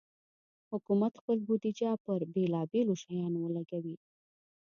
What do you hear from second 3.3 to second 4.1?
ولګوي.